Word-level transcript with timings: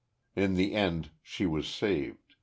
In 0.35 0.55
the 0.55 0.73
end 0.73 1.11
she 1.21 1.45
was 1.45 1.67
saved. 1.67 2.33